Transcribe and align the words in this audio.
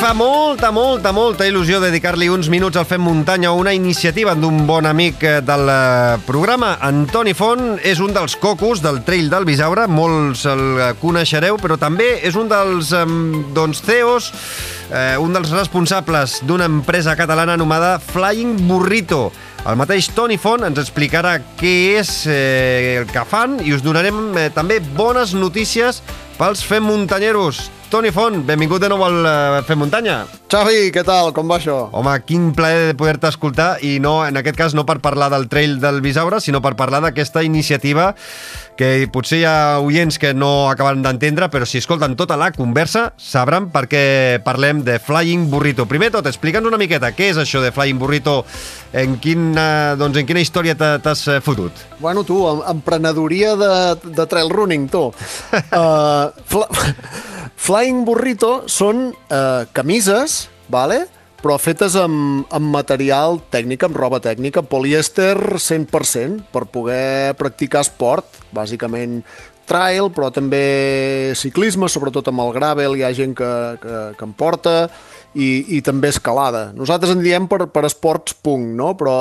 Fa 0.00 0.14
molta, 0.14 0.70
molta, 0.70 1.10
molta 1.12 1.44
il·lusió 1.44 1.76
dedicar-li 1.82 2.30
uns 2.32 2.48
minuts 2.48 2.78
al 2.80 2.86
Fem 2.88 3.02
Muntanya, 3.04 3.50
una 3.52 3.74
iniciativa 3.76 4.32
d'un 4.32 4.62
bon 4.64 4.86
amic 4.88 5.22
eh, 5.28 5.32
del 5.44 5.68
eh, 5.68 6.20
programa. 6.24 6.70
Antoni 6.80 7.34
Font 7.36 7.74
és 7.84 8.00
un 8.00 8.14
dels 8.16 8.38
cocos 8.40 8.80
del 8.80 9.02
Trail 9.04 9.28
del 9.28 9.44
Bisaure, 9.44 9.84
molts 9.92 10.46
el 10.48 10.94
coneixereu, 11.02 11.58
però 11.60 11.76
també 11.76 12.14
és 12.24 12.38
un 12.40 12.48
dels 12.48 12.94
doncs, 13.52 13.82
CEOs, 13.84 14.30
eh, 14.88 15.18
un 15.20 15.36
dels 15.36 15.52
responsables 15.52 16.38
d'una 16.48 16.70
empresa 16.70 17.12
catalana 17.18 17.58
anomenada 17.58 17.98
Flying 18.00 18.56
Burrito. 18.70 19.26
El 19.68 19.76
mateix 19.76 20.08
Toni 20.16 20.38
Font 20.40 20.64
ens 20.64 20.80
explicarà 20.80 21.34
què 21.60 21.74
és 22.00 22.14
eh, 22.24 23.02
el 23.02 23.10
que 23.12 23.26
fan 23.28 23.58
i 23.66 23.76
us 23.76 23.84
donarem 23.84 24.30
eh, 24.32 24.48
també 24.54 24.80
bones 24.96 25.36
notícies 25.36 26.00
pels 26.40 26.64
Fem 26.64 26.88
Muntanyeros. 26.88 27.66
Toni 27.90 28.12
Font, 28.14 28.44
benvingut 28.46 28.78
de 28.78 28.86
nou 28.86 29.00
al 29.02 29.16
uh, 29.26 29.62
Fem 29.66 29.80
Muntanya. 29.82 30.20
Xavi, 30.50 30.92
què 30.94 31.02
tal? 31.02 31.32
Com 31.34 31.48
va 31.50 31.56
això? 31.58 31.88
Home, 31.98 32.12
quin 32.22 32.52
plaer 32.54 32.84
de 32.86 32.94
poder-te 32.94 33.26
escoltar 33.26 33.80
i 33.82 33.96
no, 33.98 34.20
en 34.22 34.38
aquest 34.38 34.54
cas 34.60 34.76
no 34.78 34.84
per 34.86 35.00
parlar 35.02 35.26
del 35.32 35.48
trail 35.50 35.74
del 35.82 35.98
Bisaure, 36.04 36.38
sinó 36.38 36.60
per 36.62 36.76
parlar 36.78 37.00
d'aquesta 37.02 37.42
iniciativa 37.42 38.12
que 38.80 39.04
potser 39.12 39.42
hi 39.42 39.44
ha 39.44 39.78
oients 39.84 40.16
que 40.16 40.30
no 40.32 40.70
acaben 40.70 41.02
d'entendre, 41.04 41.50
però 41.52 41.66
si 41.68 41.82
escolten 41.82 42.14
tota 42.16 42.38
la 42.40 42.48
conversa 42.54 43.10
sabran 43.20 43.66
per 43.74 43.84
què 43.92 44.04
parlem 44.40 44.80
de 44.86 44.96
Flying 45.04 45.50
Burrito. 45.52 45.84
Primer 45.90 46.08
tot, 46.14 46.24
explica'ns 46.30 46.68
una 46.70 46.80
miqueta 46.80 47.12
què 47.12 47.28
és 47.34 47.40
això 47.42 47.60
de 47.60 47.74
Flying 47.76 48.00
Burrito, 48.00 48.38
en, 48.96 49.18
quina, 49.20 49.66
doncs, 50.00 50.22
en 50.22 50.28
quina 50.28 50.40
història 50.40 50.78
t'has 50.80 51.26
eh, 51.28 51.38
fotut. 51.44 51.84
Bueno, 52.00 52.24
tu, 52.24 52.40
emprenedoria 52.48 53.52
de, 53.60 53.72
de 54.16 54.28
trail 54.30 54.48
running, 54.48 54.88
tu. 54.88 55.10
uh, 55.12 56.32
fla... 56.50 56.66
Flying 57.60 58.06
Burrito 58.08 58.62
són 58.72 59.10
eh, 59.12 59.66
camises, 59.76 60.46
vale? 60.72 61.02
Però 61.40 61.56
fetes 61.60 61.96
amb, 61.96 62.44
amb 62.52 62.72
material 62.72 63.40
tècnic, 63.52 63.86
amb 63.86 63.96
roba 63.96 64.20
tècnica, 64.22 64.62
polièster 64.66 65.34
100%, 65.56 66.44
per 66.52 66.66
poder 66.72 67.32
practicar 67.40 67.84
esport, 67.86 68.40
bàsicament 68.52 69.22
trail, 69.70 70.10
però 70.12 70.28
també 70.34 71.32
ciclisme, 71.38 71.88
sobretot 71.88 72.28
amb 72.28 72.44
el 72.44 72.52
gravel, 72.56 72.98
hi 72.98 73.06
ha 73.06 73.14
gent 73.16 73.36
que, 73.38 73.50
que, 73.80 74.02
que 74.18 74.26
en 74.26 74.34
porta, 74.36 74.74
i, 75.34 75.76
i 75.76 75.82
també 75.86 76.10
escalada. 76.10 76.70
Nosaltres 76.76 77.14
en 77.14 77.22
diem 77.22 77.46
per, 77.50 77.66
per 77.70 77.84
esports 77.88 78.34
punk, 78.34 78.72
no? 78.78 78.94
però 78.98 79.14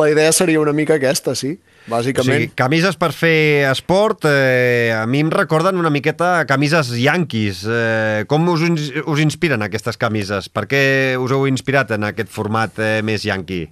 la 0.00 0.10
idea 0.10 0.32
seria 0.36 0.60
una 0.62 0.76
mica 0.76 0.98
aquesta, 0.98 1.34
sí 1.38 1.56
bàsicament. 1.88 2.28
O 2.28 2.38
sigui, 2.42 2.52
camises 2.58 2.98
per 3.00 3.10
fer 3.16 3.68
esport, 3.70 4.26
eh, 4.28 4.92
a 4.94 5.04
mi 5.06 5.22
em 5.24 5.32
recorden 5.32 5.78
una 5.80 5.90
miqueta 5.90 6.44
camises 6.48 6.92
yanquis. 7.00 7.64
Eh, 7.64 8.24
com 8.28 8.46
us, 8.52 8.64
us 9.06 9.24
inspiren 9.24 9.64
aquestes 9.64 9.98
camises? 10.00 10.48
Per 10.52 10.66
què 10.70 10.82
us 11.20 11.34
heu 11.34 11.48
inspirat 11.48 11.96
en 11.96 12.08
aquest 12.10 12.30
format 12.32 12.78
eh, 12.78 13.00
més 13.02 13.24
yanqui? 13.26 13.66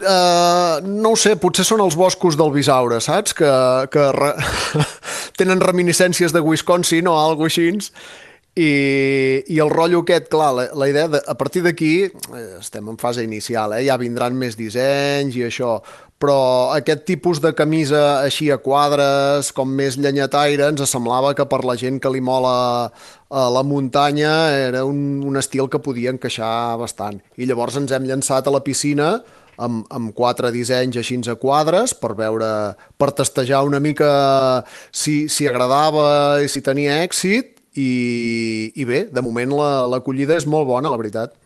Uh, 0.00 0.80
no 0.80 1.12
ho 1.12 1.16
sé, 1.20 1.34
potser 1.36 1.66
són 1.68 1.82
els 1.84 1.92
boscos 1.98 2.38
del 2.40 2.54
Bisaure, 2.54 3.02
saps? 3.04 3.34
Que, 3.36 3.50
que 3.92 4.06
re... 4.16 4.32
tenen 5.40 5.60
reminiscències 5.60 6.32
de 6.32 6.40
Wisconsin 6.40 7.08
o 7.10 7.18
alguna 7.20 7.50
així, 7.52 7.68
i, 8.58 9.44
i 9.46 9.58
el 9.62 9.70
rotllo 9.70 10.02
aquest, 10.02 10.28
clar, 10.32 10.50
la, 10.56 10.66
la 10.74 10.88
idea, 10.90 11.08
de, 11.08 11.20
a 11.22 11.34
partir 11.38 11.62
d'aquí, 11.62 11.94
eh, 12.10 12.46
estem 12.58 12.88
en 12.90 12.98
fase 12.98 13.22
inicial, 13.22 13.76
eh, 13.76 13.84
ja 13.86 13.98
vindran 14.00 14.34
més 14.38 14.58
dissenys 14.58 15.38
i 15.38 15.44
això, 15.46 15.78
però 16.20 16.74
aquest 16.74 17.06
tipus 17.08 17.40
de 17.40 17.54
camisa 17.56 18.20
així 18.20 18.50
a 18.52 18.58
quadres, 18.60 19.52
com 19.56 19.70
més 19.72 19.96
llenyataire, 19.96 20.66
ens 20.68 20.82
semblava 20.90 21.32
que 21.38 21.46
per 21.48 21.62
la 21.64 21.78
gent 21.80 22.00
que 22.02 22.12
li 22.12 22.20
mola 22.20 22.90
a 23.30 23.44
la 23.54 23.62
muntanya 23.64 24.34
era 24.66 24.82
un, 24.84 25.22
un 25.24 25.40
estil 25.40 25.70
que 25.70 25.80
podia 25.80 26.12
encaixar 26.12 26.76
bastant. 26.80 27.22
I 27.40 27.48
llavors 27.48 27.78
ens 27.80 27.94
hem 27.94 28.08
llançat 28.10 28.50
a 28.50 28.52
la 28.52 28.60
piscina 28.66 29.14
amb, 29.60 29.86
amb 29.88 30.12
quatre 30.16 30.50
dissenys 30.52 30.98
així 31.00 31.16
a 31.30 31.38
quadres 31.40 31.94
per 31.94 32.12
veure, 32.18 32.50
per 32.98 33.12
testejar 33.16 33.62
una 33.64 33.80
mica 33.80 34.10
si, 34.90 35.28
si 35.28 35.48
agradava 35.48 36.42
i 36.42 36.50
si 36.52 36.60
tenia 36.60 37.00
èxit 37.06 37.59
i, 37.78 38.72
i 38.74 38.88
bé, 38.88 39.04
de 39.12 39.22
moment 39.22 39.54
l'acollida 39.92 40.34
la, 40.34 40.42
és 40.42 40.48
molt 40.50 40.68
bona, 40.70 40.90
la 40.90 40.98
veritat. 41.00 41.36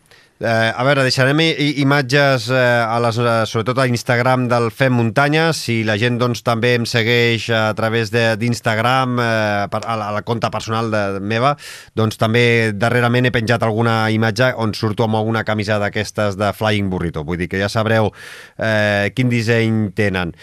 Eh, 0.41 0.49
a 0.51 0.83
veure, 0.83 1.05
deixarem 1.07 1.39
imatges 1.79 2.49
eh, 2.51 2.59
a 2.59 2.97
les, 2.99 3.21
eh, 3.23 3.35
sobretot 3.47 3.79
a 3.79 3.87
Instagram 3.87 4.49
del 4.51 4.67
Fem 4.75 4.93
Muntanya, 4.93 5.53
si 5.55 5.85
la 5.87 5.95
gent 5.95 6.19
doncs, 6.19 6.43
també 6.43 6.73
em 6.75 6.83
segueix 6.91 7.47
a 7.55 7.69
través 7.79 8.11
d'Instagram 8.11 9.15
eh, 9.23 9.29
a, 9.71 9.81
la, 9.95 10.11
a 10.11 10.11
la 10.19 10.25
compte 10.27 10.51
personal 10.51 10.91
de, 10.91 11.05
meva, 11.23 11.55
doncs 11.95 12.19
també 12.19 12.75
darrerament 12.75 13.31
he 13.31 13.33
penjat 13.33 13.63
alguna 13.63 14.11
imatge 14.11 14.51
on 14.59 14.75
surto 14.75 15.07
amb 15.07 15.23
alguna 15.23 15.47
camisa 15.47 15.79
d'aquestes 15.79 16.35
de 16.37 16.51
Flying 16.53 16.91
Burrito, 16.91 17.23
vull 17.23 17.39
dir 17.39 17.49
que 17.49 17.63
ja 17.63 17.71
sabreu 17.71 18.11
eh, 18.59 19.15
quin 19.15 19.31
disseny 19.31 19.93
tenen. 19.95 20.35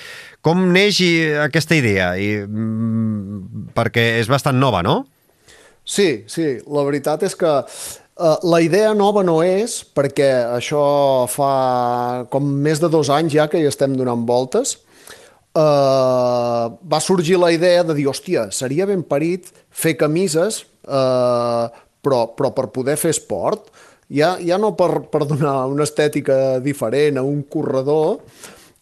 Com 0.42 0.69
neix 0.72 1.03
aquesta 1.44 1.75
idea? 1.75 2.13
I, 2.16 2.38
mm, 2.48 3.74
perquè 3.75 4.13
és 4.24 4.31
bastant 4.31 4.56
nova, 4.56 4.81
no? 4.88 5.02
Sí, 5.86 6.24
sí, 6.30 6.47
la 6.69 6.86
veritat 6.88 7.24
és 7.28 7.36
que 7.36 7.52
Uh, 8.22 8.36
la 8.44 8.59
idea 8.62 8.92
nova 8.94 9.24
no 9.25 9.40
és, 9.42 9.80
perquè 9.97 10.28
això 10.53 10.81
fa 11.31 12.25
com 12.30 12.44
més 12.44 12.78
de 12.78 12.90
dos 12.92 13.09
anys 13.09 13.34
ja 13.34 13.47
que 13.50 13.58
hi 13.58 13.66
estem 13.66 13.96
donant 13.97 14.28
voltes, 14.30 14.75
uh, 15.58 16.68
va 16.75 17.00
sorgir 17.02 17.40
la 17.42 17.50
idea 17.56 17.86
de 17.88 17.96
dir, 17.97 18.06
hòstia, 18.12 18.50
seria 18.53 18.86
ben 18.86 19.02
parit 19.02 19.50
fer 19.72 19.96
camises, 19.97 20.59
uh, 20.86 21.72
però, 22.03 22.19
però 22.36 22.52
per 22.53 22.68
poder 22.75 22.98
fer 23.00 23.16
esport, 23.16 23.72
ja, 24.12 24.36
ja 24.44 24.59
no 24.62 24.75
per, 24.78 25.08
per 25.09 25.24
donar 25.25 25.63
una 25.72 25.88
estètica 25.88 26.59
diferent 26.62 27.18
a 27.18 27.25
un 27.25 27.42
corredor, 27.48 28.19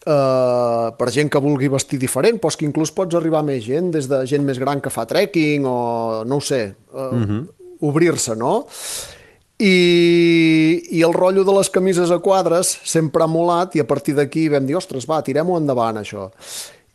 uh, 0.06 0.90
per 0.96 1.10
gent 1.12 1.30
que 1.32 1.42
vulgui 1.42 1.70
vestir 1.72 1.98
diferent, 2.00 2.40
però 2.40 2.52
que 2.56 2.68
inclús 2.68 2.92
pots 2.94 3.16
arribar 3.18 3.42
més 3.46 3.64
gent, 3.66 3.90
des 3.94 4.08
de 4.10 4.22
gent 4.26 4.44
més 4.46 4.58
gran 4.58 4.80
que 4.80 4.92
fa 4.92 5.06
trekking 5.06 5.66
o 5.68 5.78
no 6.24 6.40
ho 6.40 6.40
sé, 6.40 6.74
uh, 6.92 7.08
uh 7.10 7.24
-huh. 7.24 7.46
obrir-se, 7.80 8.36
no? 8.36 8.66
I, 9.60 10.82
i 10.96 11.02
el 11.02 11.12
rotllo 11.12 11.44
de 11.44 11.52
les 11.52 11.68
camises 11.68 12.10
a 12.10 12.18
quadres 12.18 12.80
sempre 12.84 13.22
ha 13.22 13.26
molat 13.26 13.76
i 13.76 13.80
a 13.80 13.84
partir 13.84 14.14
d'aquí 14.14 14.48
vam 14.48 14.64
dir, 14.64 14.76
ostres, 14.76 15.04
va, 15.06 15.22
tirem-ho 15.22 15.58
endavant, 15.58 15.98
això. 16.00 16.30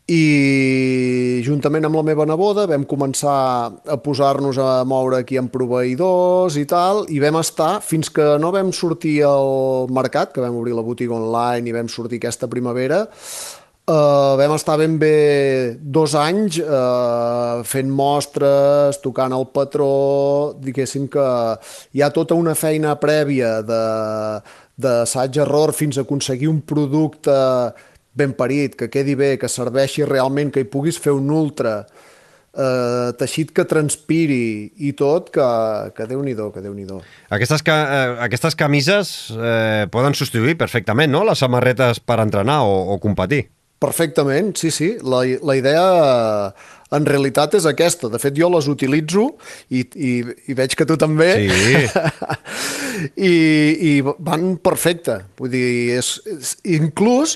I 0.05 1.41
juntament 1.41 1.87
amb 1.87 1.97
la 1.97 2.03
meva 2.05 2.27
neboda 2.29 2.67
vam 2.69 2.83
començar 2.85 3.71
a 3.89 3.97
posar-nos 4.05 4.59
a 4.61 4.83
moure 4.85 5.17
aquí 5.23 5.39
amb 5.41 5.49
proveïdors 5.49 6.59
i 6.61 6.65
tal, 6.69 7.09
i 7.09 7.17
vam 7.23 7.39
estar 7.41 7.81
fins 7.81 8.13
que 8.13 8.37
no 8.37 8.51
vam 8.53 8.69
sortir 8.69 9.23
al 9.25 9.89
mercat, 9.89 10.29
que 10.29 10.45
vam 10.45 10.61
obrir 10.61 10.77
la 10.77 10.85
botiga 10.85 11.17
online 11.17 11.65
i 11.69 11.73
vam 11.73 11.89
sortir 11.89 12.21
aquesta 12.21 12.45
primavera, 12.51 13.07
Uh, 13.85 14.33
vam 14.33 14.49
estar 14.55 14.79
ben 14.81 14.95
bé 14.97 15.77
dos 15.77 16.15
anys 16.17 16.57
uh, 16.57 17.61
fent 17.61 17.85
mostres, 17.93 18.97
tocant 19.03 19.29
el 19.37 19.45
patró, 19.53 20.57
diguéssim 20.57 21.05
que 21.13 21.21
hi 21.93 22.01
ha 22.01 22.09
tota 22.09 22.33
una 22.33 22.55
feina 22.57 22.95
prèvia 22.97 23.61
d'assaig-error 24.81 25.69
fins 25.77 25.99
a 25.99 26.01
aconseguir 26.01 26.49
un 26.49 26.65
producte 26.65 27.29
ben 28.15 28.33
parit, 28.33 28.75
que 28.79 28.89
quedi 28.89 29.15
bé, 29.19 29.35
que 29.37 29.51
serveixi 29.51 30.05
realment, 30.07 30.51
que 30.51 30.63
hi 30.63 30.69
puguis 30.71 30.99
fer 31.01 31.13
un 31.15 31.31
ultra, 31.31 31.81
eh, 32.55 33.09
teixit 33.19 33.51
que 33.55 33.65
transpiri 33.67 34.71
i 34.87 34.93
tot, 34.97 35.31
que, 35.33 35.47
que 35.95 36.07
déu-n'hi-do, 36.09 36.51
que 36.55 36.63
déu 36.63 36.73
nhi 36.75 36.87
aquestes, 37.29 37.63
ca, 37.65 37.75
eh, 37.83 38.15
aquestes 38.27 38.55
camises 38.55 39.11
eh, 39.35 39.85
poden 39.91 40.15
substituir 40.15 40.57
perfectament 40.57 41.11
no? 41.11 41.25
les 41.27 41.39
samarretes 41.39 41.99
per 41.99 42.21
entrenar 42.23 42.61
o, 42.63 42.95
o 42.95 42.99
competir. 43.03 43.45
Perfectament, 43.79 44.55
sí, 44.55 44.71
sí. 44.71 44.93
La, 45.03 45.25
la 45.43 45.55
idea 45.59 45.83
en 46.95 47.05
realitat 47.05 47.57
és 47.59 47.65
aquesta. 47.67 48.07
De 48.09 48.19
fet, 48.21 48.33
jo 48.37 48.47
les 48.53 48.69
utilitzo 48.71 49.27
i, 49.67 49.83
i, 49.83 50.13
i 50.47 50.55
veig 50.57 50.77
que 50.79 50.87
tu 50.87 50.95
també. 50.97 51.27
Sí. 51.43 51.83
I, 53.29 53.33
I 53.89 53.91
van 54.05 54.55
perfecte. 54.63 55.19
Vull 55.37 55.51
dir, 55.51 55.67
és, 55.99 56.15
és, 56.31 56.55
inclús 56.77 57.35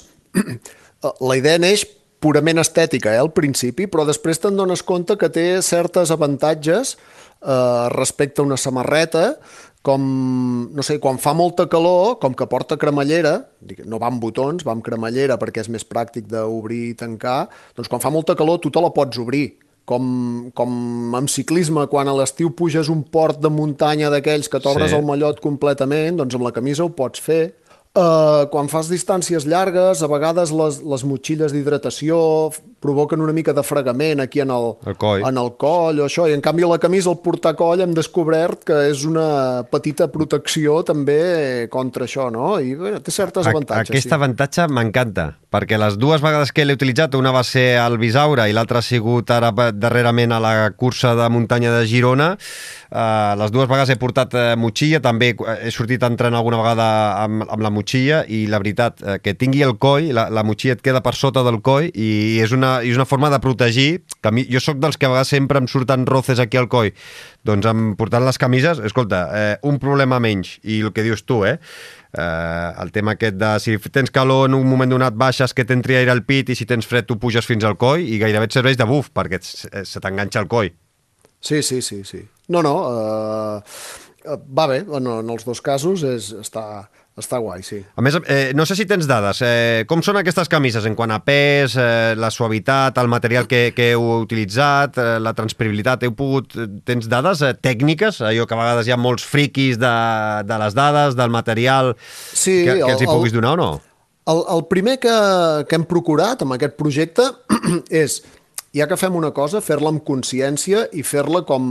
la 1.30 1.38
idea 1.40 1.60
neix 1.62 1.86
purament 2.20 2.60
estètica 2.60 3.14
eh, 3.16 3.22
al 3.22 3.32
principi, 3.32 3.88
però 3.88 4.04
després 4.08 4.42
te'n 4.42 4.58
dones 4.60 4.84
compte 4.84 5.16
que 5.20 5.30
té 5.32 5.48
certes 5.64 6.12
avantatges 6.12 6.98
eh, 6.98 7.88
respecte 7.96 8.44
a 8.44 8.48
una 8.48 8.60
samarreta 8.60 9.38
com, 9.82 10.04
no 10.76 10.84
sé, 10.84 10.98
quan 11.00 11.16
fa 11.24 11.32
molta 11.32 11.64
calor, 11.72 12.18
com 12.20 12.34
que 12.36 12.48
porta 12.52 12.76
cremallera, 12.78 13.38
no 13.88 14.00
va 14.02 14.10
amb 14.12 14.20
botons, 14.20 14.66
va 14.68 14.74
amb 14.76 14.84
cremallera 14.84 15.38
perquè 15.40 15.64
és 15.64 15.72
més 15.72 15.88
pràctic 15.88 16.28
d'obrir 16.28 16.90
i 16.90 16.98
tancar, 17.00 17.46
doncs 17.78 17.88
quan 17.88 18.04
fa 18.04 18.12
molta 18.12 18.36
calor 18.36 18.60
tu 18.60 18.74
te 18.76 18.84
la 18.84 18.92
pots 18.92 19.22
obrir, 19.24 19.54
com, 19.90 20.52
com 20.54 21.16
amb 21.18 21.32
ciclisme, 21.32 21.88
quan 21.90 22.12
a 22.12 22.14
l'estiu 22.14 22.52
puges 22.54 22.92
un 22.92 23.06
port 23.08 23.40
de 23.42 23.50
muntanya 23.50 24.12
d'aquells 24.14 24.52
que 24.52 24.60
t'obres 24.62 24.92
Sí. 24.92 25.00
el 25.00 25.08
mallot 25.08 25.40
completament, 25.42 26.20
doncs 26.20 26.36
amb 26.36 26.46
la 26.46 26.54
camisa 26.54 26.84
ho 26.84 26.92
pots 26.94 27.24
fer. 27.24 27.56
Uh, 28.00 28.46
quan 28.54 28.70
fas 28.72 28.88
distàncies 28.88 29.44
llargues, 29.50 30.00
a 30.00 30.08
vegades 30.08 30.54
les, 30.56 30.78
les 30.88 31.02
motxilles 31.04 31.52
d'hidratació 31.52 32.20
provoquen 32.80 33.22
una 33.22 33.34
mica 33.36 33.54
de 33.54 33.64
fregament 33.64 34.22
aquí 34.24 34.40
en 34.42 34.52
el, 34.56 34.74
El 34.88 34.96
coll. 34.98 35.24
en 35.28 35.38
el 35.38 35.52
coll 35.60 36.00
o 36.00 36.06
això, 36.08 36.28
i 36.30 36.34
en 36.36 36.42
canvi 36.42 36.64
la 36.68 36.78
camisa, 36.80 37.10
el 37.12 37.20
portacoll, 37.24 37.82
hem 37.84 37.94
descobert 37.98 38.64
que 38.68 38.78
és 38.90 39.04
una 39.06 39.64
petita 39.72 40.08
protecció 40.12 40.82
també 40.88 41.68
contra 41.72 42.06
això, 42.08 42.30
no? 42.32 42.58
I 42.60 42.76
bé, 42.80 42.96
té 43.04 43.12
certes 43.12 43.46
A- 43.48 43.52
avantatges. 43.54 43.90
Aquest 43.94 44.10
sí. 44.10 44.16
avantatge 44.16 44.68
m'encanta, 44.72 45.28
perquè 45.52 45.78
les 45.82 45.98
dues 46.00 46.22
vegades 46.24 46.52
que 46.56 46.66
l'he 46.66 46.78
utilitzat, 46.78 47.16
una 47.20 47.32
va 47.36 47.44
ser 47.44 47.78
al 47.82 47.98
Bisaura 48.02 48.48
i 48.50 48.54
l'altra 48.56 48.80
ha 48.80 48.86
sigut 48.86 49.32
ara 49.32 49.52
darrerament 49.74 50.32
a 50.36 50.40
la 50.40 50.54
cursa 50.78 51.16
de 51.16 51.30
muntanya 51.30 51.72
de 51.80 51.86
Girona. 51.90 52.36
Uh, 52.90 53.36
les 53.38 53.52
dues 53.54 53.68
vegades 53.70 53.92
he 53.94 53.98
portat 54.02 54.34
uh, 54.34 54.44
motxilla, 54.58 54.98
també 55.04 55.28
eh, 55.36 55.56
he 55.68 55.72
sortit 55.74 56.02
a 56.02 56.08
entrenar 56.10 56.40
alguna 56.40 56.58
vegada 56.58 56.88
amb, 57.22 57.44
amb 57.46 57.62
la 57.62 57.70
motxilla 57.70 58.24
i 58.26 58.48
la 58.50 58.58
veritat, 58.58 59.04
uh, 59.06 59.18
que 59.22 59.36
tingui 59.38 59.62
el 59.62 59.76
coll, 59.78 60.08
la, 60.16 60.24
la 60.34 60.42
motxilla 60.48 60.74
et 60.78 60.82
queda 60.82 61.04
per 61.06 61.14
sota 61.14 61.44
del 61.46 61.60
coll 61.66 61.92
i 61.94 62.40
és 62.42 62.54
una, 62.56 62.69
i 62.84 62.92
és 62.94 62.98
una 63.00 63.08
forma 63.10 63.30
de 63.34 63.40
protegir, 63.44 64.04
que 64.24 64.32
mi, 64.36 64.46
jo 64.50 64.62
sóc 64.64 64.80
dels 64.82 64.98
que 64.98 65.08
a 65.08 65.14
vegades 65.14 65.32
sempre 65.34 65.62
em 65.62 65.68
surten 65.72 66.06
roces 66.10 66.42
aquí 66.42 66.60
al 66.60 66.70
coll, 66.72 66.92
doncs 67.48 67.70
em 67.70 67.94
portant 68.00 68.26
les 68.26 68.40
camises, 68.42 68.82
escolta, 68.86 69.24
eh, 69.36 69.56
un 69.68 69.80
problema 69.82 70.22
menys, 70.24 70.58
i 70.64 70.82
el 70.84 70.94
que 70.96 71.06
dius 71.06 71.26
tu, 71.28 71.42
eh? 71.48 71.58
eh, 72.14 72.74
el 72.82 72.92
tema 72.92 73.16
aquest 73.18 73.38
de 73.40 73.54
si 73.64 73.78
tens 73.94 74.12
calor 74.12 74.50
en 74.50 74.58
un 74.58 74.68
moment 74.68 74.92
donat 74.96 75.18
baixes 75.18 75.54
que 75.54 75.66
t'entri 75.68 76.00
aire 76.00 76.14
al 76.14 76.24
pit 76.26 76.50
i 76.50 76.58
si 76.58 76.68
tens 76.70 76.88
fred 76.90 77.08
tu 77.10 77.20
puges 77.22 77.46
fins 77.46 77.66
al 77.68 77.78
coll 77.78 78.04
i 78.04 78.20
gairebé 78.22 78.50
et 78.50 78.56
serveix 78.56 78.78
de 78.80 78.88
buf 78.90 79.12
perquè 79.14 79.40
et, 79.40 79.50
se 79.86 80.04
t'enganxa 80.04 80.44
el 80.44 80.52
coll. 80.52 80.72
Sí, 81.40 81.62
sí, 81.64 81.82
sí, 81.82 82.04
sí. 82.04 82.26
No, 82.52 82.62
no, 82.66 82.74
uh, 82.90 83.62
va 84.28 84.66
bé, 84.68 84.82
en, 84.84 85.08
en 85.08 85.30
els 85.30 85.46
dos 85.48 85.62
casos 85.64 86.04
és, 86.04 86.34
està, 86.42 86.90
està 87.20 87.38
guai, 87.44 87.62
sí. 87.64 87.82
A 87.96 88.02
més, 88.06 88.16
eh, 88.26 88.52
no 88.56 88.66
sé 88.66 88.76
si 88.80 88.86
tens 88.90 89.08
dades. 89.10 89.42
Eh, 89.46 89.84
com 89.88 90.02
són 90.06 90.18
aquestes 90.20 90.50
camises 90.52 90.86
en 90.88 90.96
quant 90.96 91.12
a 91.12 91.20
pes, 91.24 91.76
eh, 91.80 92.16
la 92.18 92.32
suavitat, 92.32 92.98
el 92.98 93.08
material 93.12 93.48
que, 93.48 93.74
que 93.76 93.92
heu 93.94 94.08
utilitzat, 94.24 94.98
eh, 94.98 95.18
la 95.20 95.34
transpirabilitat? 95.38 96.04
Heu 96.08 96.16
pogut, 96.18 96.56
tens 96.88 97.08
dades 97.12 97.44
eh, 97.46 97.54
tècniques? 97.60 98.22
Allò 98.26 98.48
que 98.48 98.56
a 98.58 98.62
vegades 98.64 98.88
hi 98.90 98.96
ha 98.96 99.00
molts 99.00 99.28
friquis 99.28 99.78
de, 99.80 99.94
de 100.50 100.58
les 100.64 100.74
dades, 100.78 101.16
del 101.20 101.30
material, 101.30 101.96
Sí, 102.34 102.64
que, 102.66 102.80
que 102.82 102.92
els 102.96 103.02
hi 103.02 103.06
el- 103.06 103.12
el- 103.12 103.16
puguis 103.18 103.36
donar 103.36 103.54
o 103.60 103.62
no? 103.62 103.70
El, 104.30 104.44
el 104.56 104.66
primer 104.70 105.00
que, 105.02 105.14
que 105.68 105.76
hem 105.80 105.88
procurat 105.90 106.44
amb 106.46 106.54
aquest 106.54 106.76
projecte 106.78 107.24
és, 107.90 108.20
ja 108.78 108.86
que 108.86 108.98
fem 109.02 109.16
una 109.18 109.32
cosa, 109.34 109.58
fer-la 109.66 109.90
amb 109.90 110.04
consciència 110.06 110.84
i 110.94 111.02
fer-la 111.02 111.42
com 111.50 111.64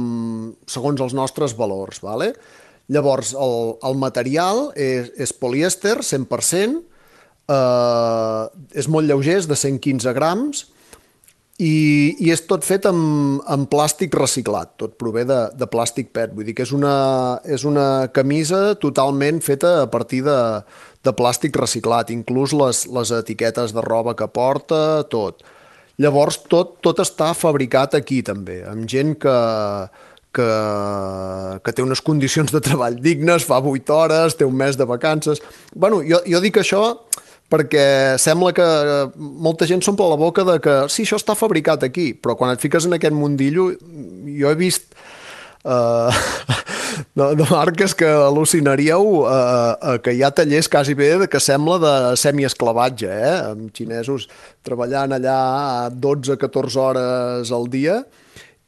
segons 0.67 0.99
els 1.05 1.15
nostres 1.15 1.55
valors. 1.55 2.01
Vale? 2.03 2.33
Llavors, 2.89 3.35
el, 3.37 3.59
el 3.85 3.99
material 4.01 4.71
és, 4.73 5.11
és 5.21 5.35
polièster 5.37 5.99
100%, 6.01 6.81
eh, 7.53 8.43
és 8.81 8.89
molt 8.89 9.09
lleuger, 9.09 9.37
és 9.43 9.49
de 9.51 9.59
115 9.59 10.15
grams, 10.17 10.65
i, 11.59 12.15
i 12.23 12.31
és 12.31 12.45
tot 12.47 12.63
fet 12.63 12.87
amb, 12.87 13.43
amb 13.51 13.67
plàstic 13.71 14.15
reciclat, 14.15 14.77
tot 14.79 14.95
prové 15.01 15.25
de, 15.27 15.39
de 15.59 15.67
plàstic 15.67 16.13
PET, 16.15 16.33
vull 16.37 16.47
dir 16.47 16.55
que 16.55 16.63
és 16.63 16.73
una, 16.73 16.95
és 17.45 17.67
una 17.67 18.07
camisa 18.15 18.77
totalment 18.79 19.43
feta 19.43 19.81
a 19.83 19.89
partir 19.91 20.23
de, 20.27 20.39
de 21.05 21.15
plàstic 21.19 21.59
reciclat, 21.59 22.13
inclús 22.15 22.55
les, 22.55 22.85
les 22.95 23.15
etiquetes 23.19 23.75
de 23.75 23.85
roba 23.85 24.15
que 24.17 24.31
porta, 24.31 25.03
tot. 25.11 25.43
Llavors, 25.99 26.39
tot, 26.47 26.77
tot 26.81 27.03
està 27.03 27.33
fabricat 27.35 27.99
aquí 27.99 28.23
també, 28.23 28.61
amb 28.63 28.87
gent 28.87 29.17
que, 29.19 29.39
que, 30.35 30.49
que 31.65 31.75
té 31.75 31.85
unes 31.85 32.03
condicions 32.05 32.53
de 32.53 32.61
treball 32.65 32.99
dignes, 33.03 33.47
fa 33.49 33.61
8 33.61 33.95
hores, 33.95 34.39
té 34.39 34.47
un 34.49 34.57
mes 34.57 34.77
de 34.79 34.87
vacances... 34.89 35.43
bueno, 35.75 36.03
jo, 36.07 36.21
jo 36.27 36.43
dic 36.45 36.61
això 36.63 36.83
perquè 37.49 38.19
sembla 38.21 38.53
que 38.53 38.65
molta 39.17 39.67
gent 39.69 39.81
s'omple 39.85 40.09
la 40.11 40.21
boca 40.21 40.45
de 40.45 40.59
que 40.61 40.75
sí, 40.93 41.07
això 41.07 41.17
està 41.17 41.37
fabricat 41.39 41.87
aquí, 41.87 42.13
però 42.13 42.37
quan 42.37 42.53
et 42.53 42.61
fiques 42.61 42.85
en 42.85 42.97
aquest 42.97 43.17
mundillo, 43.17 43.71
jo 44.29 44.51
he 44.53 44.59
vist 44.59 44.93
uh, 45.65 46.13
de, 47.17 47.31
de 47.41 47.49
marques 47.49 47.97
que 47.97 48.11
al·lucinaríeu 48.29 49.09
uh, 49.23 49.25
uh, 49.25 49.97
que 50.05 50.13
hi 50.13 50.23
ha 50.23 50.33
tallers 50.35 50.69
quasi 50.69 50.97
bé 50.99 51.15
que 51.33 51.41
sembla 51.41 51.81
de 51.81 51.95
semiesclavatge, 52.21 53.09
eh? 53.09 53.35
amb 53.55 53.73
xinesos 53.73 54.29
treballant 54.67 55.17
allà 55.17 55.41
12-14 55.97 56.83
hores 56.85 57.53
al 57.55 57.69
dia 57.73 58.03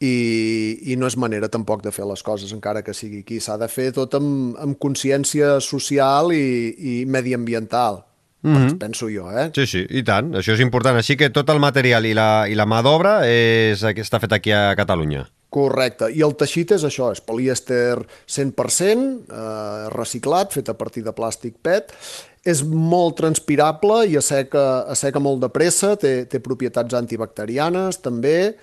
i, 0.00 0.92
i 0.92 0.96
no 0.96 1.08
és 1.10 1.16
manera 1.20 1.50
tampoc 1.52 1.82
de 1.84 1.92
fer 1.92 2.06
les 2.08 2.22
coses 2.24 2.52
encara 2.56 2.82
que 2.82 2.96
sigui 2.96 3.20
aquí, 3.20 3.40
s'ha 3.40 3.58
de 3.60 3.68
fer 3.68 3.90
tot 3.96 4.14
amb, 4.16 4.56
amb 4.60 4.78
consciència 4.80 5.58
social 5.64 6.32
i, 6.32 6.46
i 6.78 6.94
mediambiental 7.06 8.04
mm 8.42 8.56
-hmm. 8.56 8.78
penso 8.78 9.08
jo, 9.08 9.30
eh? 9.30 9.50
Sí, 9.54 9.66
sí, 9.66 9.86
i 9.88 10.02
tant. 10.02 10.32
Això 10.32 10.52
és 10.52 10.60
important. 10.60 10.96
Així 10.96 11.16
que 11.16 11.30
tot 11.30 11.48
el 11.50 11.58
material 11.58 12.06
i 12.06 12.14
la, 12.14 12.48
i 12.48 12.54
la 12.54 12.66
mà 12.66 12.82
d'obra 12.82 13.26
és, 13.26 13.82
està 13.82 14.20
fet 14.20 14.32
aquí 14.32 14.52
a 14.52 14.74
Catalunya. 14.76 15.28
Correcte. 15.50 16.10
I 16.14 16.22
el 16.22 16.36
teixit 16.36 16.70
és 16.72 16.84
això, 16.84 17.10
és 17.10 17.20
polièster 17.20 17.98
100%, 18.26 19.26
eh, 19.28 19.88
reciclat, 19.90 20.52
fet 20.52 20.68
a 20.68 20.74
partir 20.74 21.02
de 21.02 21.12
plàstic 21.12 21.54
PET. 21.62 21.92
És 22.44 22.62
molt 22.62 23.16
transpirable 23.16 24.06
i 24.06 24.16
asseca, 24.16 24.86
asseca 24.88 25.18
molt 25.18 25.40
de 25.40 25.48
pressa, 25.48 25.96
té, 25.96 26.24
té 26.24 26.38
propietats 26.40 26.94
antibacterianes 26.94 27.98
també, 28.00 28.56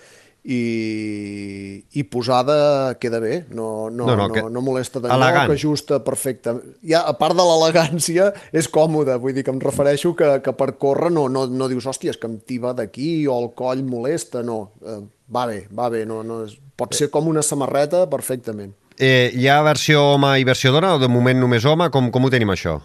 i, 0.43 1.83
i 1.99 2.03
posada 2.07 2.95
queda 2.99 3.19
bé, 3.19 3.45
no, 3.49 3.89
no, 3.89 4.05
No, 4.07 4.15
no, 4.15 4.27
que- 4.33 4.43
no 4.49 4.61
molesta 4.61 4.99
de 4.99 5.09
elegant. 5.09 5.47
lloc, 5.49 5.55
ajusta 5.57 6.03
perfecte. 6.03 6.53
Ja, 6.83 7.01
a 7.07 7.13
part 7.17 7.35
de 7.35 7.43
l'elegància, 7.43 8.31
és 8.53 8.67
còmode, 8.69 9.17
vull 9.19 9.33
dir 9.35 9.43
que 9.43 9.51
em 9.51 9.59
refereixo 9.59 10.13
que, 10.15 10.41
que 10.43 10.53
per 10.53 10.73
córrer 10.77 11.11
no, 11.11 11.27
no, 11.29 11.45
no 11.47 11.67
dius, 11.67 11.85
hòstia, 11.85 12.11
és 12.11 12.17
que 12.17 12.27
em 12.27 12.39
tiba 12.39 12.73
d'aquí 12.73 13.27
o 13.27 13.37
el 13.43 13.51
coll 13.57 13.83
molesta, 13.83 14.43
no. 14.43 14.71
Eh, 14.85 14.99
va 15.33 15.45
bé, 15.49 15.67
va 15.73 15.89
bé, 15.89 16.05
no, 16.05 16.23
no, 16.23 16.43
és, 16.45 16.57
pot 16.77 16.93
ser 16.95 17.09
com 17.09 17.27
una 17.27 17.41
samarreta 17.43 18.05
perfectament. 18.09 18.73
Eh, 18.99 19.31
hi 19.35 19.47
ha 19.47 19.61
versió 19.61 20.01
home 20.15 20.39
i 20.39 20.43
versió 20.47 20.71
dona 20.73 20.95
o 20.95 20.99
de 20.99 21.07
moment 21.07 21.37
només 21.39 21.65
home? 21.69 21.89
Com, 21.93 22.09
com 22.09 22.25
ho 22.25 22.29
tenim 22.33 22.49
això? 22.49 22.79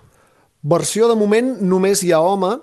Versió 0.63 1.09
de 1.09 1.15
moment 1.19 1.57
només 1.65 2.03
hi 2.05 2.13
ha 2.13 2.21
home, 2.21 2.59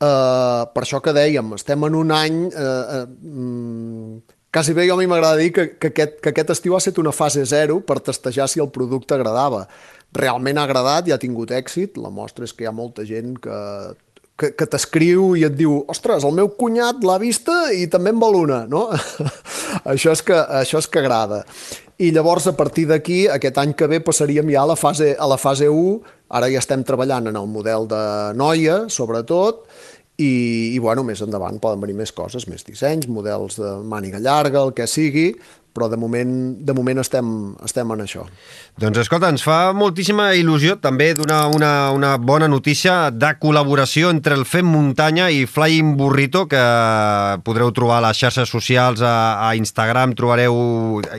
eh, 0.00 0.62
per 0.74 0.84
això 0.84 1.00
que 1.04 1.14
dèiem, 1.16 1.54
estem 1.58 1.84
en 1.88 1.98
un 1.98 2.14
any... 2.14 2.40
Eh, 2.48 2.84
eh, 2.98 3.04
mm, 3.06 4.22
quasi 4.54 4.72
bé 4.72 4.86
jo 4.86 4.94
a 4.94 5.00
mi 5.00 5.08
m'agrada 5.10 5.40
dir 5.40 5.50
que, 5.50 5.66
que, 5.82 5.90
aquest, 5.90 6.20
que 6.22 6.30
aquest 6.30 6.54
estiu 6.54 6.76
ha 6.76 6.78
estat 6.78 7.00
una 7.02 7.12
fase 7.12 7.42
zero 7.44 7.80
per 7.82 7.98
testejar 7.98 8.46
si 8.48 8.62
el 8.62 8.70
producte 8.70 9.16
agradava. 9.16 9.64
Realment 10.14 10.60
ha 10.60 10.66
agradat 10.68 11.08
i 11.10 11.14
ha 11.14 11.18
tingut 11.18 11.50
èxit, 11.50 11.98
la 11.98 12.12
mostra 12.14 12.46
és 12.46 12.54
que 12.54 12.62
hi 12.62 12.70
ha 12.70 12.74
molta 12.74 13.02
gent 13.08 13.34
que 13.42 13.58
que, 14.38 14.50
que 14.58 14.66
t'escriu 14.66 15.34
i 15.38 15.44
et 15.46 15.54
diu 15.54 15.78
ostres, 15.90 16.24
el 16.26 16.34
meu 16.34 16.50
cunyat 16.58 17.04
l'ha 17.06 17.20
vista 17.22 17.54
i 17.74 17.86
també 17.90 18.10
en 18.14 18.20
vol 18.22 18.40
una, 18.42 18.64
no? 18.70 18.88
això, 19.92 20.14
és 20.14 20.22
que, 20.26 20.34
això 20.34 20.82
és 20.82 20.90
que 20.90 21.02
agrada. 21.02 21.44
I 22.02 22.10
llavors, 22.10 22.48
a 22.50 22.56
partir 22.58 22.88
d'aquí, 22.90 23.24
aquest 23.30 23.58
any 23.62 23.74
que 23.78 23.86
ve 23.90 24.00
passaríem 24.02 24.50
ja 24.50 24.64
a 24.64 24.70
la 24.72 24.78
fase, 24.78 25.12
a 25.14 25.28
la 25.30 25.38
fase 25.38 25.68
1, 25.70 26.14
ara 26.34 26.50
ja 26.50 26.58
estem 26.58 26.82
treballant 26.86 27.30
en 27.30 27.38
el 27.38 27.46
model 27.46 27.86
de 27.90 28.02
noia, 28.34 28.80
sobretot, 28.90 29.62
i, 30.18 30.74
i 30.74 30.78
bueno, 30.78 31.02
més 31.06 31.22
endavant 31.24 31.58
poden 31.62 31.82
venir 31.82 31.96
més 31.98 32.12
coses, 32.14 32.46
més 32.50 32.66
dissenys, 32.66 33.08
models 33.10 33.58
de 33.60 33.76
màniga 33.82 34.22
llarga, 34.22 34.62
el 34.62 34.74
que 34.76 34.86
sigui, 34.90 35.32
però 35.74 35.88
de 35.90 35.98
moment, 35.98 36.30
de 36.62 36.72
moment 36.72 37.02
estem, 37.02 37.26
estem 37.66 37.90
en 37.90 38.04
això. 38.04 38.22
Doncs 38.78 39.00
escolta, 39.02 39.28
ens 39.34 39.42
fa 39.42 39.72
moltíssima 39.74 40.28
il·lusió 40.38 40.76
també 40.82 41.10
donar 41.18 41.48
una, 41.50 41.90
una 41.90 42.14
bona 42.16 42.46
notícia 42.48 43.10
de 43.10 43.32
col·laboració 43.42 44.12
entre 44.14 44.38
el 44.38 44.46
Fem 44.46 44.70
Muntanya 44.70 45.28
i 45.34 45.44
Flying 45.50 45.96
Burrito, 45.98 46.46
que 46.50 46.62
podreu 47.44 47.74
trobar 47.74 47.98
a 47.98 48.06
les 48.06 48.22
xarxes 48.22 48.54
socials, 48.54 49.02
a, 49.02 49.50
a 49.50 49.52
Instagram, 49.58 50.14
trobareu 50.14 50.54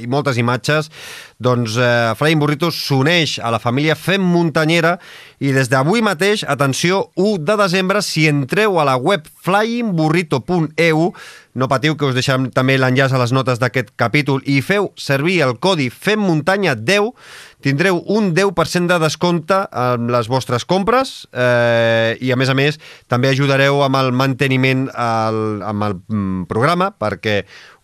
moltes 0.08 0.40
imatges. 0.40 0.92
Doncs 1.36 1.76
eh, 1.76 2.16
Flying 2.16 2.40
Burrito 2.40 2.72
s'uneix 2.72 3.42
a 3.44 3.52
la 3.52 3.60
família 3.60 3.98
Fem 4.00 4.24
Muntanyera 4.24 4.96
i 5.44 5.52
des 5.52 5.68
d'avui 5.68 6.00
mateix, 6.06 6.46
atenció, 6.48 7.10
1 7.20 7.44
de 7.44 7.58
desembre, 7.60 8.00
si 8.02 8.30
entreu 8.32 8.80
a 8.80 8.88
la 8.88 8.96
web 8.96 9.28
flyingburrito.eu 9.44 11.10
no 11.56 11.70
patiu, 11.72 11.96
que 11.96 12.06
us 12.06 12.16
deixarem 12.18 12.50
també 12.52 12.76
l'enllaç 12.78 13.16
a 13.16 13.20
les 13.22 13.32
notes 13.36 13.62
d'aquest 13.62 13.94
capítol 13.96 14.44
i 14.44 14.60
feu 14.62 14.92
servir 15.00 15.40
el 15.46 15.56
codi 15.64 15.88
FEMMUNTANYA10 15.90 17.12
tindreu 17.66 17.98
un 18.14 18.30
10% 18.38 18.92
de 18.92 18.98
descompte 19.02 19.58
amb 19.74 20.12
les 20.14 20.28
vostres 20.30 20.68
compres 20.70 21.16
eh, 21.34 22.14
i 22.22 22.30
a 22.30 22.38
més 22.38 22.52
a 22.52 22.56
més 22.58 22.78
també 23.10 23.32
ajudareu 23.32 23.82
amb 23.82 23.98
el 23.98 24.12
manteniment 24.14 24.86
al, 24.94 25.64
amb 25.66 25.88
el 25.88 25.96
mm, 25.98 26.44
programa 26.52 26.92
perquè 26.94 27.40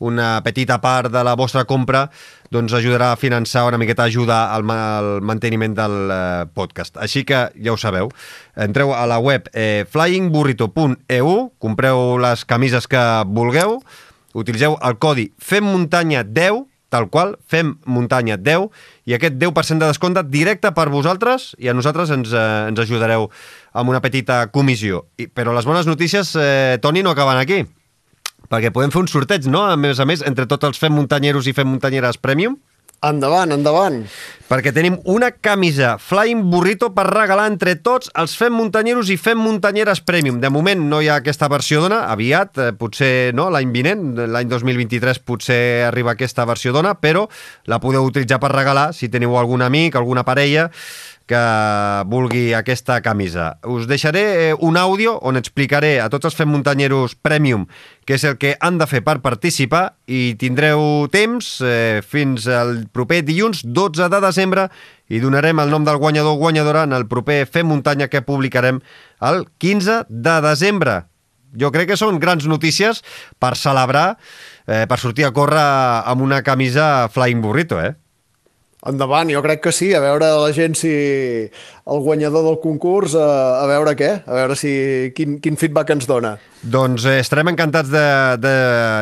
una 0.05 0.35
petita 0.45 0.77
part 0.81 1.09
de 1.13 1.25
la 1.25 1.33
vostra 1.37 1.65
compra 1.65 2.05
doncs 2.53 2.75
ajudarà 2.77 3.11
a 3.13 3.17
finançar 3.17 3.65
una 3.65 3.79
miqueta 3.81 4.05
ajuda 4.05 4.43
al, 4.53 4.69
al 4.69 5.11
manteniment 5.25 5.73
del 5.77 5.97
eh, 6.11 6.21
podcast. 6.53 6.97
Així 7.01 7.23
que 7.25 7.45
ja 7.55 7.73
ho 7.73 7.79
sabeu, 7.79 8.11
entreu 8.59 8.93
a 8.93 9.05
la 9.09 9.21
web 9.23 9.47
eh, 9.53 9.87
flyingburrito.eu, 9.89 11.35
compreu 11.63 12.17
les 12.21 12.45
camises 12.45 12.89
que 12.91 13.05
vulgueu 13.31 13.79
utilitzeu 14.37 14.77
el 14.79 14.97
codi 15.01 15.31
FEMMUNTANYA10, 15.43 16.67
tal 16.91 17.07
qual, 17.09 17.37
fem 17.47 17.77
muntanya 17.87 18.35
10, 18.37 18.67
i 19.07 19.15
aquest 19.15 19.37
10% 19.39 19.79
de 19.79 19.89
descompte 19.89 20.23
directe 20.27 20.73
per 20.75 20.89
vosaltres, 20.91 21.53
i 21.57 21.71
a 21.71 21.75
nosaltres 21.77 22.11
ens, 22.11 22.33
eh, 22.35 22.47
ens 22.67 22.81
ajudareu 22.83 23.29
amb 23.71 23.93
una 23.93 24.03
petita 24.03 24.43
comissió. 24.51 25.05
I, 25.17 25.29
però 25.31 25.55
les 25.55 25.65
bones 25.65 25.87
notícies, 25.87 26.35
eh, 26.35 26.77
Toni, 26.83 27.01
no 27.01 27.15
acaben 27.15 27.39
aquí, 27.39 27.63
perquè 28.51 28.73
podem 28.75 28.91
fer 28.91 29.05
un 29.05 29.07
sorteig, 29.07 29.47
no?, 29.47 29.63
a 29.71 29.79
més 29.79 30.03
a 30.03 30.05
més, 30.05 30.25
entre 30.27 30.45
tots 30.51 30.67
els 30.67 30.81
fem 30.81 30.93
muntanyeros 30.93 31.47
i 31.47 31.55
fem 31.55 31.71
muntanyeres 31.71 32.19
Premium. 32.19 32.59
Endavant, 33.01 33.49
endavant. 33.49 34.03
Perquè 34.45 34.69
tenim 34.75 34.99
una 35.09 35.31
camisa 35.33 35.95
Flying 35.97 36.43
Burrito 36.51 36.91
per 36.93 37.07
regalar 37.07 37.47
entre 37.49 37.73
tots 37.81 38.11
els 38.21 38.35
Fem 38.37 38.53
Muntanyeros 38.53 39.09
i 39.09 39.15
Fem 39.17 39.39
Muntanyeres 39.41 40.03
Premium. 40.05 40.37
De 40.43 40.51
moment 40.53 40.83
no 40.91 40.99
hi 41.01 41.09
ha 41.09 41.15
aquesta 41.17 41.49
versió 41.49 41.81
d'ona, 41.81 42.03
aviat, 42.13 42.59
eh, 42.61 42.69
potser 42.77 43.31
no, 43.33 43.47
l'any 43.49 43.71
vinent, 43.73 44.03
l'any 44.29 44.51
2023 44.51 45.17
potser 45.25 45.57
arriba 45.87 46.13
aquesta 46.13 46.45
versió 46.45 46.75
d'ona, 46.75 46.93
però 46.93 47.25
la 47.65 47.81
podeu 47.81 48.05
utilitzar 48.05 48.37
per 48.43 48.53
regalar 48.53 48.91
si 48.93 49.09
teniu 49.09 49.33
algun 49.39 49.65
amic, 49.65 49.97
alguna 49.97 50.21
parella 50.27 50.67
que 51.29 51.41
vulgui 52.11 52.53
aquesta 52.57 52.99
camisa. 53.01 53.57
Us 53.67 53.87
deixaré 53.87 54.23
eh, 54.49 54.53
un 54.57 54.77
àudio 54.77 55.17
on 55.21 55.39
explicaré 55.39 55.99
a 56.01 56.09
tots 56.11 56.29
els 56.29 56.37
fem 56.37 56.49
muntanyeros 56.51 57.15
Premium 57.15 57.67
què 58.05 58.17
és 58.17 58.25
el 58.27 58.37
que 58.41 58.55
han 58.59 58.79
de 58.81 58.87
fer 58.89 59.03
per 59.05 59.19
participar 59.23 59.83
i 60.09 60.33
tindreu 60.41 61.07
temps 61.13 61.53
eh, 61.63 62.01
fins 62.01 62.47
al 62.49 62.87
proper 62.91 63.21
dilluns 63.27 63.61
12 63.63 64.09
de 64.11 64.19
desembre 64.23 64.67
i 65.11 65.21
donarem 65.21 65.61
el 65.61 65.71
nom 65.71 65.85
del 65.87 66.01
guanyador 66.01 66.35
o 66.35 66.41
guanyadora 66.41 66.83
en 66.87 66.97
el 66.97 67.07
proper 67.07 67.45
Fem 67.45 67.69
Muntanya 67.69 68.09
que 68.09 68.23
publicarem 68.25 68.81
el 69.21 69.45
15 69.59 70.05
de 70.09 70.35
desembre. 70.43 71.01
Jo 71.51 71.71
crec 71.71 71.91
que 71.91 71.99
són 71.99 72.19
grans 72.19 72.47
notícies 72.47 73.03
per 73.39 73.57
celebrar, 73.59 74.17
eh, 74.67 74.85
per 74.87 74.99
sortir 74.99 75.27
a 75.27 75.33
córrer 75.35 75.63
amb 76.07 76.23
una 76.23 76.41
camisa 76.43 77.09
Flying 77.11 77.41
Burrito, 77.43 77.79
eh? 77.79 77.95
Endavant, 78.89 79.29
jo 79.29 79.43
crec 79.45 79.59
que 79.61 79.71
sí, 79.77 79.91
a 79.93 79.99
veure 80.01 80.25
la 80.41 80.53
gent 80.57 80.73
si 80.73 80.91
el 81.85 81.99
guanyador 81.99 82.45
del 82.45 82.59
concurs, 82.61 83.15
a, 83.17 83.63
a 83.63 83.67
veure 83.69 83.95
què, 83.97 84.11
a 84.25 84.37
veure 84.37 84.55
si 84.59 84.71
quin, 85.17 85.39
quin 85.41 85.57
feedback 85.57 85.93
ens 85.95 86.07
dona. 86.09 86.35
Doncs 86.61 87.07
eh, 87.09 87.17
estarem 87.23 87.49
encantats 87.49 87.89
de, 87.89 88.03
de 88.37 88.53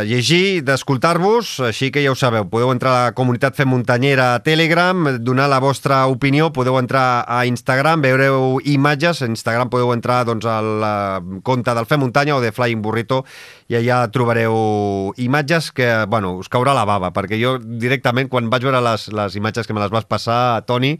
llegir, 0.07 0.61
d'escoltar-vos, 0.63 1.57
així 1.67 1.89
que 1.91 1.99
ja 2.05 2.13
ho 2.13 2.15
sabeu, 2.15 2.47
podeu 2.47 2.71
entrar 2.71 2.93
a 2.93 3.01
la 3.09 3.17
comunitat 3.17 3.57
Fem 3.57 3.67
Muntanyera 3.67 4.29
a 4.37 4.39
Telegram, 4.45 5.09
donar 5.19 5.49
la 5.51 5.59
vostra 5.59 6.05
opinió, 6.07 6.53
podeu 6.55 6.79
entrar 6.79 7.25
a 7.27 7.41
Instagram, 7.49 8.05
veureu 8.07 8.61
imatges, 8.63 9.25
a 9.25 9.27
Instagram 9.27 9.73
podeu 9.73 9.91
entrar 9.91 10.21
doncs, 10.29 10.47
al 10.47 10.71
eh, 10.87 11.39
compte 11.43 11.75
del 11.75 11.89
Fem 11.89 11.99
Muntanya 12.05 12.39
o 12.39 12.41
de 12.43 12.55
Flying 12.55 12.79
Burrito 12.85 13.25
i 13.67 13.75
allà 13.75 14.05
trobareu 14.07 15.11
imatges 15.19 15.73
que, 15.75 15.91
bueno, 16.07 16.37
us 16.39 16.47
caurà 16.47 16.71
la 16.77 16.87
bava, 16.87 17.11
perquè 17.11 17.37
jo 17.43 17.57
directament, 17.59 18.31
quan 18.31 18.47
vaig 18.49 18.63
veure 18.71 18.79
les, 18.87 19.09
les 19.11 19.35
imatges 19.35 19.67
que 19.67 19.75
me 19.75 19.83
les 19.83 19.91
vas 19.91 20.07
passar, 20.07 20.63
Toni, 20.63 20.95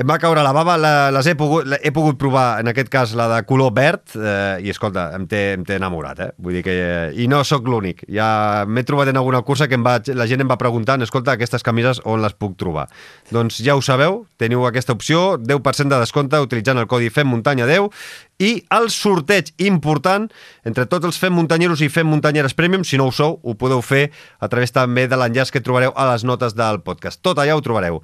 em 0.00 0.08
va 0.08 0.16
caure 0.16 0.40
la 0.40 0.52
bava, 0.56 0.78
la, 0.80 0.92
les 1.12 1.26
he 1.28 1.34
pogut, 1.36 1.66
he 1.84 1.90
pogut 1.92 2.16
provar, 2.20 2.62
en 2.62 2.70
aquest 2.70 2.88
cas, 2.88 3.10
la 3.18 3.26
de 3.28 3.40
color 3.44 3.74
verd, 3.76 4.14
eh, 4.16 4.62
i 4.64 4.72
escolta, 4.72 5.10
em 5.16 5.26
té, 5.28 5.40
em 5.58 5.66
té 5.68 5.76
enamorat, 5.76 6.22
eh? 6.24 6.28
Vull 6.40 6.56
dir 6.56 6.62
que... 6.64 6.76
Eh, 6.80 7.10
I 7.20 7.26
no 7.28 7.42
sóc 7.44 7.68
l'únic. 7.68 8.00
Ja 8.08 8.64
m'he 8.64 8.84
trobat 8.88 9.10
en 9.12 9.20
alguna 9.20 9.42
cursa 9.44 9.68
que 9.68 9.76
em 9.76 9.84
va, 9.84 9.98
la 10.16 10.26
gent 10.30 10.40
em 10.40 10.48
va 10.48 10.56
preguntant, 10.60 11.04
escolta, 11.04 11.34
aquestes 11.36 11.66
camises 11.66 12.00
on 12.08 12.24
les 12.24 12.32
puc 12.32 12.56
trobar? 12.60 12.86
Doncs 13.28 13.60
ja 13.66 13.76
ho 13.76 13.84
sabeu, 13.84 14.22
teniu 14.40 14.64
aquesta 14.64 14.96
opció, 14.96 15.36
10% 15.36 15.92
de 15.92 16.00
descompte 16.00 16.40
utilitzant 16.40 16.80
el 16.80 16.88
codi 16.88 17.12
FEM 17.12 17.28
Muntanya 17.34 17.68
10 17.68 17.90
i 18.40 18.54
el 18.72 18.88
sorteig 18.88 19.52
important 19.60 20.30
entre 20.64 20.86
tots 20.88 21.10
els 21.10 21.20
Fem 21.20 21.34
Muntanyeros 21.36 21.82
i 21.84 21.90
Fem 21.92 22.08
Muntanyeres 22.08 22.56
Premium, 22.56 22.86
si 22.88 22.96
no 22.96 23.10
ho 23.10 23.12
sou, 23.12 23.36
ho 23.42 23.54
podeu 23.60 23.84
fer 23.84 24.06
a 24.40 24.48
través 24.48 24.72
també 24.72 25.04
de 25.10 25.18
l'enllaç 25.20 25.52
que 25.52 25.60
trobareu 25.60 25.92
a 25.92 26.08
les 26.14 26.24
notes 26.24 26.56
del 26.56 26.80
podcast. 26.86 27.20
Tot 27.20 27.36
allà 27.36 27.58
ho 27.58 27.60
trobareu. 27.60 28.00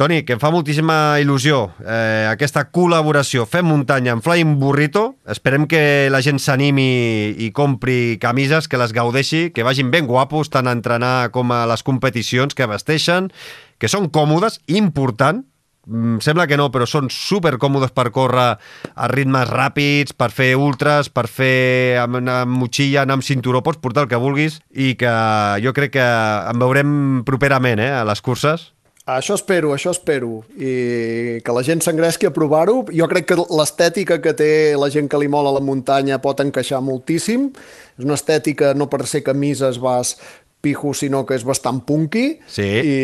Toni, 0.00 0.22
que 0.24 0.32
em 0.32 0.40
fa 0.40 0.48
moltíssima 0.48 1.18
il·lusió 1.20 1.58
eh, 1.84 2.24
aquesta 2.30 2.62
col·laboració. 2.72 3.42
Fem 3.44 3.66
muntanya 3.68 4.14
amb 4.14 4.24
Flying 4.24 4.54
Burrito. 4.56 5.02
Esperem 5.28 5.66
que 5.68 6.08
la 6.08 6.22
gent 6.24 6.40
s'animi 6.40 7.34
i 7.36 7.50
compri 7.52 8.16
camises, 8.22 8.64
que 8.64 8.80
les 8.80 8.94
gaudeixi, 8.96 9.50
que 9.52 9.66
vagin 9.66 9.90
ben 9.92 10.08
guapos 10.08 10.48
tant 10.48 10.70
a 10.70 10.72
entrenar 10.72 11.28
com 11.36 11.52
a 11.52 11.66
les 11.68 11.84
competicions 11.84 12.56
que 12.56 12.70
vesteixen, 12.70 13.28
que 13.76 13.92
són 13.92 14.08
còmodes, 14.08 14.62
important, 14.72 15.44
mm, 15.84 16.24
sembla 16.24 16.48
que 16.48 16.56
no, 16.56 16.70
però 16.72 16.88
són 16.88 17.12
super 17.12 17.58
còmodes 17.60 17.92
per 17.92 18.08
córrer 18.08 18.56
a 18.56 19.12
ritmes 19.12 19.52
ràpids, 19.52 20.16
per 20.16 20.32
fer 20.32 20.54
ultras, 20.56 21.12
per 21.12 21.28
fer 21.28 22.00
amb, 22.00 22.24
amb 22.24 22.56
motxilla, 22.56 23.04
anar 23.04 23.20
amb 23.20 23.28
cinturó, 23.28 23.60
pots 23.60 23.84
portar 23.84 24.08
el 24.08 24.12
que 24.16 24.24
vulguis 24.24 24.62
i 24.72 24.94
que 24.96 25.14
jo 25.60 25.76
crec 25.76 25.98
que 26.00 26.10
en 26.48 26.58
veurem 26.58 27.22
properament 27.28 27.84
eh, 27.84 27.92
a 28.00 28.04
les 28.08 28.24
curses 28.24 28.70
això 29.06 29.34
espero, 29.34 29.72
això 29.74 29.90
espero. 29.94 30.42
I 30.56 31.40
que 31.44 31.54
la 31.54 31.62
gent 31.66 31.80
s'engresqui 31.84 32.28
a 32.28 32.34
provar-ho. 32.34 32.84
Jo 32.92 33.08
crec 33.10 33.30
que 33.30 33.38
l'estètica 33.40 34.20
que 34.22 34.34
té 34.36 34.50
la 34.78 34.90
gent 34.92 35.08
que 35.10 35.18
li 35.18 35.28
mola 35.28 35.52
la 35.56 35.62
muntanya 35.64 36.20
pot 36.22 36.40
encaixar 36.44 36.82
moltíssim. 36.84 37.50
És 37.98 38.04
una 38.04 38.16
estètica, 38.16 38.74
no 38.74 38.88
per 38.92 39.06
ser 39.06 39.22
camises 39.26 39.80
vas 39.80 40.14
pijo, 40.60 40.92
sinó 40.94 41.24
que 41.26 41.36
és 41.38 41.44
bastant 41.46 41.80
punky. 41.86 42.38
Sí, 42.50 42.64
i... 42.64 42.96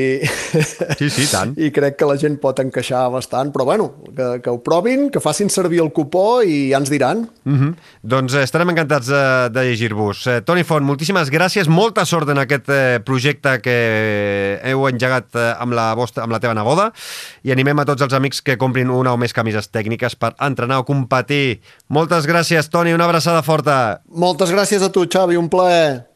sí, 0.98 1.08
sí, 1.10 1.26
tant. 1.30 1.54
I 1.64 1.70
crec 1.74 1.96
que 2.00 2.08
la 2.08 2.18
gent 2.20 2.38
pot 2.42 2.60
encaixar 2.62 3.06
bastant, 3.12 3.52
però 3.54 3.66
bueno, 3.68 3.88
que, 4.16 4.28
que 4.44 4.52
ho 4.52 4.60
provin, 4.64 5.08
que 5.12 5.22
facin 5.24 5.50
servir 5.52 5.80
el 5.84 5.92
cupó 5.96 6.42
i 6.44 6.68
ja 6.70 6.80
ens 6.82 6.92
diran. 6.92 7.24
Mm 7.44 7.58
-hmm. 7.58 7.74
Doncs 8.02 8.34
eh, 8.34 8.42
estarem 8.42 8.70
encantats 8.70 9.06
de, 9.06 9.24
de 9.50 9.64
llegir-vos. 9.70 10.26
Eh, 10.26 10.40
Toni 10.42 10.64
Font, 10.64 10.84
moltíssimes 10.84 11.30
gràcies, 11.30 11.68
molta 11.68 12.04
sort 12.04 12.28
en 12.28 12.38
aquest 12.38 12.68
eh, 12.68 13.00
projecte 13.04 13.60
que 13.60 14.60
heu 14.62 14.88
engegat 14.88 15.34
eh, 15.34 15.54
amb, 15.58 15.72
la 15.72 15.94
vostra, 15.94 16.24
amb 16.24 16.32
la 16.32 16.40
teva 16.40 16.54
neboda 16.54 16.92
i 17.42 17.52
animem 17.52 17.78
a 17.78 17.84
tots 17.84 18.02
els 18.02 18.12
amics 18.12 18.42
que 18.42 18.58
comprin 18.58 18.90
una 18.90 19.12
o 19.12 19.16
més 19.16 19.32
camises 19.32 19.70
tècniques 19.70 20.16
per 20.16 20.34
entrenar 20.40 20.78
o 20.78 20.84
competir. 20.84 21.60
Moltes 21.88 22.26
gràcies, 22.26 22.68
Toni, 22.68 22.92
una 22.92 23.04
abraçada 23.04 23.42
forta. 23.42 24.02
Moltes 24.08 24.50
gràcies 24.50 24.82
a 24.82 24.92
tu, 24.92 25.06
Xavi, 25.06 25.36
un 25.36 25.48
plaer. 25.48 26.15